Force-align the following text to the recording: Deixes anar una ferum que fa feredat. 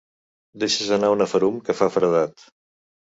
Deixes 0.61 0.87
anar 0.95 1.11
una 1.15 1.27
ferum 1.33 1.59
que 1.67 1.75
fa 1.83 1.89
feredat. 1.97 2.47